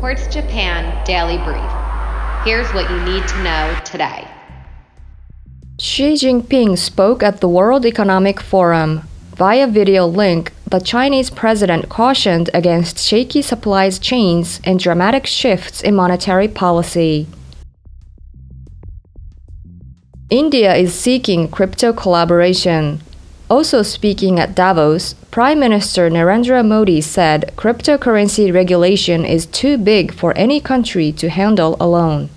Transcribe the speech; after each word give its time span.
Quartz 0.00 0.28
Japan 0.28 1.04
Daily 1.04 1.38
Brief. 1.38 1.70
Here's 2.44 2.72
what 2.72 2.88
you 2.88 3.00
need 3.04 3.26
to 3.26 3.42
know 3.42 3.76
today. 3.84 4.28
Xi 5.80 6.12
Jinping 6.14 6.78
spoke 6.78 7.20
at 7.24 7.40
the 7.40 7.48
World 7.48 7.84
Economic 7.84 8.40
Forum. 8.40 9.02
Via 9.34 9.66
video 9.66 10.06
link, 10.06 10.52
the 10.68 10.78
Chinese 10.78 11.30
president 11.30 11.88
cautioned 11.88 12.48
against 12.54 13.00
shaky 13.00 13.42
supply 13.42 13.90
chains 13.90 14.60
and 14.62 14.78
dramatic 14.78 15.26
shifts 15.26 15.80
in 15.80 15.96
monetary 15.96 16.46
policy. 16.46 17.26
India 20.30 20.76
is 20.76 20.94
seeking 20.94 21.48
crypto 21.48 21.92
collaboration. 21.92 23.00
Also 23.50 23.82
speaking 23.82 24.38
at 24.38 24.54
Davos, 24.54 25.14
Prime 25.30 25.58
Minister 25.58 26.10
Narendra 26.10 26.66
Modi 26.66 27.00
said 27.00 27.50
cryptocurrency 27.56 28.52
regulation 28.52 29.24
is 29.24 29.46
too 29.46 29.78
big 29.78 30.12
for 30.12 30.36
any 30.36 30.60
country 30.60 31.12
to 31.12 31.30
handle 31.30 31.76
alone. 31.80 32.28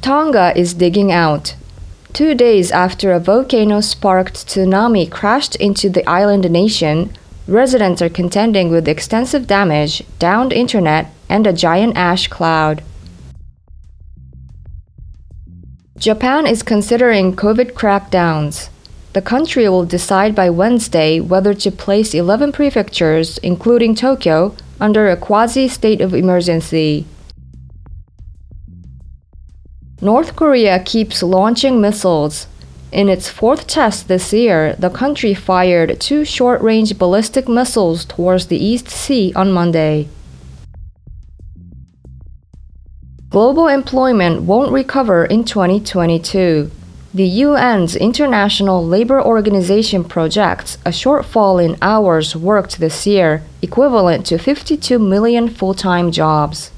Tonga 0.00 0.52
is 0.56 0.72
digging 0.72 1.12
out. 1.12 1.54
Two 2.14 2.34
days 2.34 2.72
after 2.72 3.12
a 3.12 3.20
volcano 3.20 3.80
sparked 3.80 4.46
tsunami 4.46 5.10
crashed 5.10 5.54
into 5.56 5.90
the 5.90 6.08
island 6.08 6.50
nation, 6.50 7.12
residents 7.46 8.00
are 8.00 8.08
contending 8.08 8.70
with 8.70 8.88
extensive 8.88 9.46
damage, 9.46 10.02
downed 10.18 10.54
internet, 10.54 11.12
and 11.28 11.46
a 11.46 11.52
giant 11.52 11.96
ash 11.96 12.28
cloud. 12.28 12.82
Japan 16.00 16.46
is 16.46 16.62
considering 16.62 17.36
COVID 17.36 17.72
crackdowns. 17.72 18.70
The 19.12 19.20
country 19.20 19.68
will 19.68 19.84
decide 19.84 20.34
by 20.34 20.48
Wednesday 20.48 21.20
whether 21.20 21.52
to 21.52 21.70
place 21.70 22.14
11 22.14 22.52
prefectures, 22.52 23.36
including 23.42 23.94
Tokyo, 23.94 24.56
under 24.80 25.10
a 25.10 25.16
quasi 25.18 25.68
state 25.68 26.00
of 26.00 26.14
emergency. 26.14 27.04
North 30.00 30.36
Korea 30.36 30.82
keeps 30.82 31.22
launching 31.22 31.82
missiles. 31.82 32.46
In 32.90 33.10
its 33.10 33.28
fourth 33.28 33.66
test 33.66 34.08
this 34.08 34.32
year, 34.32 34.74
the 34.78 34.88
country 34.88 35.34
fired 35.34 36.00
two 36.00 36.24
short 36.24 36.62
range 36.62 36.96
ballistic 36.96 37.46
missiles 37.46 38.06
towards 38.06 38.46
the 38.46 38.56
East 38.56 38.88
Sea 38.88 39.34
on 39.36 39.52
Monday. 39.52 40.08
Global 43.30 43.68
employment 43.68 44.42
won't 44.42 44.72
recover 44.72 45.24
in 45.24 45.44
2022. 45.44 46.68
The 47.14 47.42
UN's 47.44 47.94
International 47.94 48.84
Labor 48.84 49.22
Organization 49.22 50.02
projects 50.02 50.78
a 50.84 50.90
shortfall 50.90 51.64
in 51.64 51.76
hours 51.80 52.34
worked 52.34 52.80
this 52.80 53.06
year, 53.06 53.44
equivalent 53.62 54.26
to 54.26 54.36
52 54.36 54.98
million 54.98 55.48
full 55.48 55.74
time 55.74 56.10
jobs. 56.10 56.72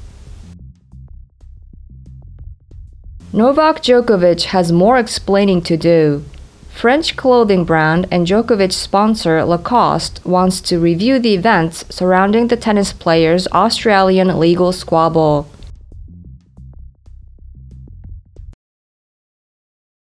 Novak 3.33 3.83
Djokovic 3.83 4.43
has 4.53 4.71
more 4.71 4.99
explaining 4.99 5.63
to 5.63 5.79
do. 5.79 6.23
French 6.69 7.17
clothing 7.17 7.65
brand 7.65 8.07
and 8.11 8.27
Djokovic 8.27 8.73
sponsor 8.73 9.43
Lacoste 9.43 10.23
wants 10.27 10.61
to 10.61 10.79
review 10.79 11.19
the 11.19 11.33
events 11.33 11.87
surrounding 11.89 12.49
the 12.49 12.59
tennis 12.59 12.93
player's 12.93 13.49
Australian 13.49 14.39
legal 14.39 14.71
squabble. 14.71 15.49